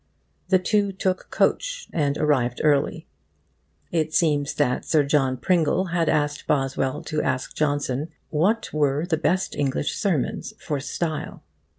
The 0.49 0.57
two 0.57 0.91
took 0.91 1.29
coach 1.29 1.87
and 1.93 2.17
arrived 2.17 2.59
early. 2.63 3.05
It 3.91 4.15
seems 4.15 4.55
that 4.55 4.83
Sir 4.83 5.03
John 5.03 5.37
Pringle 5.37 5.89
had 5.91 6.09
asked 6.09 6.47
Boswell 6.47 7.03
to 7.03 7.21
ask 7.21 7.53
Johnson 7.53 8.09
'what 8.31 8.73
were 8.73 9.05
the 9.05 9.15
best 9.17 9.55
English 9.55 9.93
sermons 9.93 10.55
for 10.57 10.79
style. 10.79 11.43